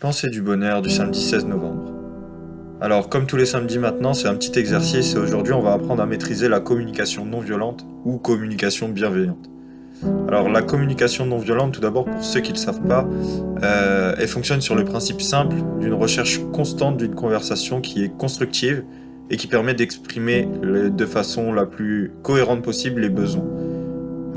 Pensée 0.00 0.28
du 0.28 0.42
bonheur 0.42 0.80
du 0.80 0.90
samedi 0.90 1.20
16 1.20 1.46
novembre. 1.46 1.90
Alors, 2.80 3.08
comme 3.08 3.26
tous 3.26 3.36
les 3.36 3.46
samedis 3.46 3.80
maintenant, 3.80 4.14
c'est 4.14 4.28
un 4.28 4.36
petit 4.36 4.56
exercice 4.56 5.16
et 5.16 5.18
aujourd'hui 5.18 5.52
on 5.54 5.60
va 5.60 5.72
apprendre 5.72 6.00
à 6.00 6.06
maîtriser 6.06 6.48
la 6.48 6.60
communication 6.60 7.24
non 7.24 7.40
violente 7.40 7.84
ou 8.04 8.16
communication 8.18 8.88
bienveillante. 8.88 9.50
Alors, 10.28 10.48
la 10.50 10.62
communication 10.62 11.26
non 11.26 11.38
violente, 11.38 11.72
tout 11.72 11.80
d'abord 11.80 12.04
pour 12.04 12.22
ceux 12.22 12.38
qui 12.38 12.52
ne 12.52 12.56
le 12.56 12.62
savent 12.62 12.86
pas, 12.86 13.08
euh, 13.64 14.14
elle 14.16 14.28
fonctionne 14.28 14.60
sur 14.60 14.76
le 14.76 14.84
principe 14.84 15.20
simple 15.20 15.56
d'une 15.80 15.94
recherche 15.94 16.38
constante 16.52 16.96
d'une 16.96 17.16
conversation 17.16 17.80
qui 17.80 18.04
est 18.04 18.16
constructive 18.16 18.84
et 19.30 19.36
qui 19.36 19.48
permet 19.48 19.74
d'exprimer 19.74 20.48
de 20.62 21.06
façon 21.06 21.52
la 21.52 21.66
plus 21.66 22.12
cohérente 22.22 22.62
possible 22.62 23.00
les 23.00 23.08
besoins. 23.08 23.48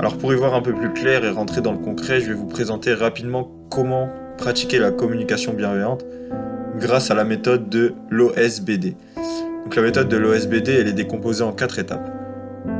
Alors 0.00 0.18
pour 0.18 0.32
y 0.32 0.36
voir 0.36 0.54
un 0.54 0.62
peu 0.62 0.74
plus 0.74 0.92
clair 0.92 1.24
et 1.24 1.30
rentrer 1.30 1.60
dans 1.60 1.70
le 1.70 1.78
concret, 1.78 2.20
je 2.20 2.26
vais 2.26 2.34
vous 2.34 2.48
présenter 2.48 2.94
rapidement 2.94 3.48
comment 3.70 4.08
pratiquer 4.38 4.78
la 4.78 4.90
communication 4.90 5.52
bienveillante 5.52 6.04
grâce 6.78 7.10
à 7.10 7.14
la 7.14 7.24
méthode 7.24 7.68
de 7.68 7.94
l'OSBD. 8.10 8.96
Donc 9.64 9.76
la 9.76 9.82
méthode 9.82 10.08
de 10.08 10.16
l'OSBD, 10.16 10.68
elle 10.68 10.88
est 10.88 10.92
décomposée 10.92 11.44
en 11.44 11.52
quatre 11.52 11.78
étapes. 11.78 12.10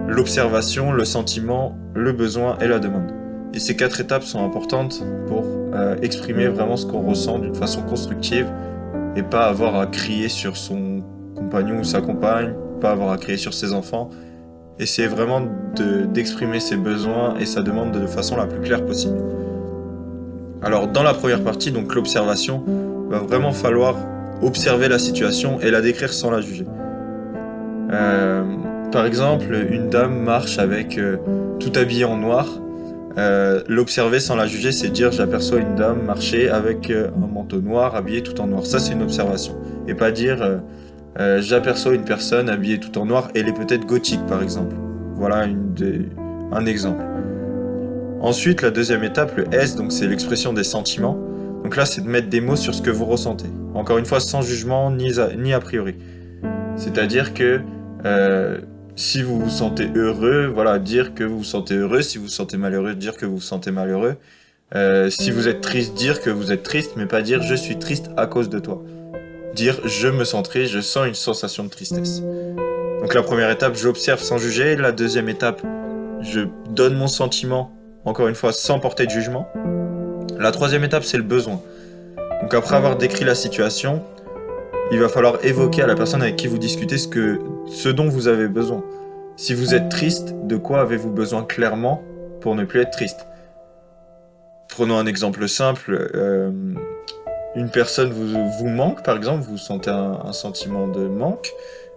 L'observation, 0.08 0.92
le 0.92 1.04
sentiment, 1.04 1.76
le 1.94 2.12
besoin 2.12 2.58
et 2.60 2.66
la 2.66 2.78
demande. 2.78 3.12
Et 3.54 3.58
ces 3.58 3.76
quatre 3.76 4.00
étapes 4.00 4.24
sont 4.24 4.44
importantes 4.44 5.04
pour 5.26 5.44
euh, 5.74 5.96
exprimer 6.02 6.48
vraiment 6.48 6.76
ce 6.76 6.86
qu'on 6.86 7.02
ressent 7.02 7.38
d'une 7.38 7.54
façon 7.54 7.82
constructive 7.82 8.46
et 9.14 9.22
pas 9.22 9.46
avoir 9.46 9.78
à 9.78 9.86
crier 9.86 10.28
sur 10.28 10.56
son 10.56 11.02
compagnon 11.36 11.80
ou 11.80 11.84
sa 11.84 12.00
compagne, 12.00 12.54
pas 12.80 12.92
avoir 12.92 13.10
à 13.10 13.18
crier 13.18 13.38
sur 13.38 13.52
ses 13.52 13.74
enfants. 13.74 14.10
Essayer 14.78 15.06
vraiment 15.06 15.42
d'exprimer 16.12 16.60
ses 16.60 16.76
besoins 16.76 17.36
et 17.38 17.46
sa 17.46 17.62
demande 17.62 17.92
de 17.92 18.06
façon 18.06 18.36
la 18.36 18.46
plus 18.46 18.60
claire 18.60 18.84
possible. 18.84 19.18
Alors 20.62 20.86
dans 20.86 21.02
la 21.02 21.14
première 21.14 21.42
partie, 21.42 21.72
donc 21.72 21.94
l'observation, 21.94 22.64
va 23.08 23.18
vraiment 23.18 23.52
falloir 23.52 23.96
observer 24.42 24.88
la 24.88 24.98
situation 24.98 25.60
et 25.60 25.70
la 25.70 25.80
décrire 25.80 26.12
sans 26.12 26.30
la 26.30 26.40
juger. 26.40 26.66
Euh, 27.92 28.42
par 28.90 29.06
exemple, 29.06 29.54
une 29.70 29.88
dame 29.88 30.22
marche 30.22 30.58
avec 30.58 30.98
euh, 30.98 31.16
tout 31.58 31.72
habillé 31.74 32.04
en 32.04 32.16
noir. 32.16 32.46
Euh, 33.18 33.62
l'observer 33.68 34.20
sans 34.20 34.36
la 34.36 34.46
juger, 34.46 34.72
c'est 34.72 34.88
dire 34.88 35.12
j'aperçois 35.12 35.58
une 35.58 35.74
dame 35.74 36.02
marcher 36.02 36.48
avec 36.48 36.90
un 36.90 37.26
manteau 37.26 37.60
noir, 37.60 37.94
habillée 37.96 38.22
tout 38.22 38.40
en 38.40 38.46
noir. 38.46 38.64
Ça, 38.64 38.78
c'est 38.78 38.92
une 38.92 39.02
observation. 39.02 39.54
Et 39.88 39.94
pas 39.94 40.10
dire 40.10 40.60
j'aperçois 41.40 41.92
une 41.92 42.04
personne 42.04 42.48
habillée 42.48 42.80
tout 42.80 42.96
en 42.98 43.04
noir, 43.04 43.28
elle 43.34 43.48
est 43.48 43.52
peut-être 43.52 43.84
gothique, 43.84 44.24
par 44.26 44.42
exemple. 44.42 44.74
Voilà 45.16 45.44
un 46.52 46.66
exemple. 46.66 47.04
Ensuite, 48.22 48.62
la 48.62 48.70
deuxième 48.70 49.02
étape, 49.02 49.36
le 49.36 49.52
S, 49.52 49.74
donc 49.74 49.90
c'est 49.90 50.06
l'expression 50.06 50.52
des 50.52 50.62
sentiments. 50.62 51.18
Donc 51.64 51.74
là, 51.74 51.84
c'est 51.84 52.02
de 52.02 52.08
mettre 52.08 52.28
des 52.28 52.40
mots 52.40 52.54
sur 52.54 52.72
ce 52.72 52.80
que 52.80 52.90
vous 52.90 53.04
ressentez. 53.04 53.48
Encore 53.74 53.98
une 53.98 54.04
fois, 54.04 54.20
sans 54.20 54.42
jugement 54.42 54.92
ni 54.92 55.52
a, 55.52 55.58
priori. 55.58 55.96
C'est-à-dire 56.76 57.34
que 57.34 57.60
euh, 58.04 58.60
si 58.94 59.22
vous 59.22 59.40
vous 59.40 59.50
sentez 59.50 59.90
heureux, 59.96 60.46
voilà, 60.46 60.78
dire 60.78 61.14
que 61.14 61.24
vous 61.24 61.38
vous 61.38 61.44
sentez 61.44 61.74
heureux. 61.74 62.00
Si 62.00 62.16
vous 62.16 62.24
vous 62.24 62.30
sentez 62.30 62.56
malheureux, 62.56 62.94
dire 62.94 63.16
que 63.16 63.26
vous 63.26 63.36
vous 63.36 63.40
sentez 63.40 63.72
malheureux. 63.72 64.14
Euh, 64.76 65.10
si 65.10 65.32
vous 65.32 65.48
êtes 65.48 65.60
triste, 65.60 65.94
dire 65.94 66.20
que 66.20 66.30
vous 66.30 66.52
êtes 66.52 66.62
triste, 66.62 66.92
mais 66.96 67.06
pas 67.06 67.22
dire 67.22 67.42
je 67.42 67.56
suis 67.56 67.76
triste 67.76 68.10
à 68.16 68.28
cause 68.28 68.48
de 68.48 68.60
toi. 68.60 68.84
Dire 69.56 69.80
je 69.84 70.06
me 70.06 70.22
sens 70.22 70.44
triste, 70.44 70.72
je 70.72 70.80
sens 70.80 71.08
une 71.08 71.14
sensation 71.14 71.64
de 71.64 71.70
tristesse. 71.70 72.22
Donc 73.00 73.14
la 73.14 73.22
première 73.22 73.50
étape, 73.50 73.74
j'observe 73.74 74.20
sans 74.20 74.38
juger. 74.38 74.76
La 74.76 74.92
deuxième 74.92 75.28
étape, 75.28 75.60
je 76.22 76.42
donne 76.70 76.94
mon 76.94 77.08
sentiment 77.08 77.72
encore 78.04 78.28
une 78.28 78.34
fois 78.34 78.52
sans 78.52 78.78
porter 78.78 79.06
de 79.06 79.10
jugement. 79.10 79.48
La 80.38 80.50
troisième 80.50 80.84
étape, 80.84 81.04
c'est 81.04 81.16
le 81.16 81.22
besoin. 81.22 81.60
Donc 82.40 82.54
après 82.54 82.76
avoir 82.76 82.96
décrit 82.96 83.24
la 83.24 83.34
situation, 83.34 84.02
il 84.90 84.98
va 84.98 85.08
falloir 85.08 85.44
évoquer 85.44 85.82
à 85.82 85.86
la 85.86 85.94
personne 85.94 86.22
avec 86.22 86.36
qui 86.36 86.46
vous 86.46 86.58
discutez 86.58 86.98
ce, 86.98 87.08
que, 87.08 87.38
dont 87.90 88.08
vous 88.08 88.28
avez 88.28 88.48
besoin. 88.48 88.84
Si 89.36 89.54
vous 89.54 89.74
êtes 89.74 89.88
triste, 89.88 90.34
de 90.44 90.56
quoi 90.56 90.80
avez-vous 90.80 91.10
besoin 91.10 91.44
clairement 91.44 92.02
pour 92.40 92.54
ne 92.54 92.64
plus 92.64 92.80
être 92.80 92.90
triste? 92.90 93.26
Prenons 94.68 94.98
un 94.98 95.06
exemple 95.06 95.48
simple. 95.48 96.10
Euh, 96.14 96.50
une 97.54 97.70
personne 97.70 98.10
vous, 98.10 98.50
vous, 98.50 98.68
manque, 98.68 99.02
par 99.02 99.16
exemple, 99.16 99.42
vous 99.42 99.58
sentez 99.58 99.90
un, 99.90 100.32
sentiment 100.32 100.88
de 100.88 101.06
manque, 101.06 101.52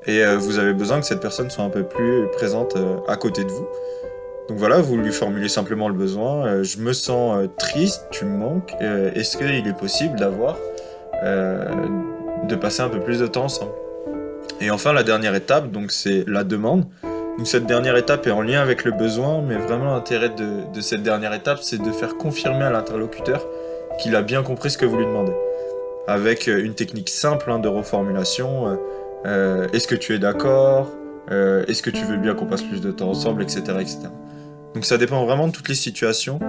et 0.05 0.23
euh, 0.23 0.37
vous 0.37 0.59
avez 0.59 0.73
besoin 0.73 0.99
que 0.99 1.05
cette 1.05 1.21
personne 1.21 1.49
soit 1.49 1.63
un 1.63 1.69
peu 1.69 1.83
plus 1.83 2.27
présente 2.33 2.75
euh, 2.75 2.97
à 3.07 3.15
côté 3.15 3.43
de 3.43 3.49
vous. 3.49 3.67
Donc 4.47 4.59
voilà, 4.59 4.79
vous 4.79 4.97
lui 4.97 5.11
formulez 5.11 5.49
simplement 5.49 5.87
le 5.87 5.95
besoin. 5.95 6.45
Euh, 6.45 6.63
je 6.63 6.77
me 6.77 6.93
sens 6.93 7.37
euh, 7.37 7.47
triste, 7.57 8.05
tu 8.11 8.25
me 8.25 8.37
manques. 8.37 8.73
Euh, 8.81 9.11
est-ce 9.15 9.37
qu'il 9.37 9.67
est 9.67 9.77
possible 9.77 10.19
d'avoir, 10.19 10.57
de 11.23 12.55
passer 12.55 12.81
un 12.81 12.89
peu 12.89 12.99
plus 12.99 13.19
de 13.19 13.27
temps 13.27 13.45
ensemble? 13.45 13.71
Et 14.61 14.69
enfin, 14.69 14.93
la 14.93 15.03
dernière 15.03 15.33
étape, 15.33 15.71
donc 15.71 15.91
c'est 15.91 16.23
la 16.27 16.43
demande. 16.43 16.85
Donc 17.37 17.47
cette 17.47 17.65
dernière 17.65 17.97
étape 17.97 18.27
est 18.27 18.31
en 18.31 18.41
lien 18.41 18.61
avec 18.61 18.85
le 18.85 18.91
besoin, 18.91 19.41
mais 19.41 19.55
vraiment 19.55 19.93
l'intérêt 19.93 20.29
de, 20.29 20.81
cette 20.81 21.03
dernière 21.03 21.33
étape, 21.33 21.59
c'est 21.61 21.81
de 21.81 21.91
faire 21.91 22.15
confirmer 22.15 22.63
à 22.63 22.69
l'interlocuteur 22.69 23.45
qu'il 23.99 24.15
a 24.15 24.21
bien 24.21 24.43
compris 24.43 24.69
ce 24.69 24.77
que 24.77 24.85
vous 24.85 24.97
lui 24.97 25.05
demandez. 25.05 25.33
Avec 26.07 26.47
une 26.47 26.75
technique 26.75 27.09
simple 27.09 27.49
hein, 27.49 27.59
de 27.59 27.67
reformulation. 27.67 28.77
Est-ce 29.25 29.87
que 29.87 29.95
tu 29.95 30.13
es 30.13 30.19
d'accord? 30.19 30.91
Est-ce 31.31 31.81
que 31.81 31.89
tu 31.89 32.05
veux 32.05 32.17
bien 32.17 32.35
qu'on 32.35 32.45
passe 32.45 32.61
plus 32.61 32.79
de 32.79 32.91
temps 32.91 33.09
ensemble, 33.09 33.41
etc., 33.41 33.63
etc. 33.81 34.09
Donc 34.75 34.85
ça 34.85 34.97
dépend 34.97 35.25
vraiment 35.25 35.47
de 35.47 35.53
toutes 35.53 35.69
les 35.69 35.75
situations. 35.75 36.39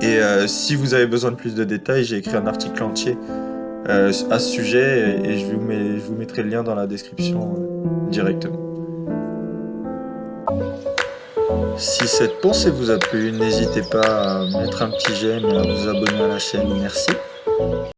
Et 0.00 0.18
euh, 0.18 0.46
si 0.46 0.76
vous 0.76 0.94
avez 0.94 1.06
besoin 1.06 1.32
de 1.32 1.36
plus 1.36 1.54
de 1.54 1.64
détails, 1.64 2.04
j'ai 2.04 2.16
écrit 2.16 2.36
un 2.36 2.46
article 2.46 2.80
entier 2.82 3.18
euh, 3.88 4.12
à 4.30 4.38
ce 4.38 4.48
sujet 4.48 5.18
et, 5.24 5.38
je, 5.38 5.46
vous 5.46 6.14
mettrai 6.14 6.44
le 6.44 6.50
lien 6.50 6.62
dans 6.62 6.76
la 6.76 6.86
description 6.86 7.56
euh, 7.56 8.10
directement. 8.10 8.58
Si 11.76 12.06
cette 12.06 12.40
pensée 12.40 12.70
vous 12.70 12.90
a 12.90 12.98
plu, 12.98 13.32
n'hésitez 13.32 13.82
pas 13.82 14.42
à 14.42 14.46
mettre 14.60 14.82
un 14.82 14.90
petit 14.90 15.14
j'aime 15.16 15.44
et 15.44 15.56
à 15.56 15.62
vous 15.62 15.88
abonner 15.88 16.22
à 16.22 16.28
la 16.28 16.38
chaîne. 16.38 16.68
Merci. 16.80 17.10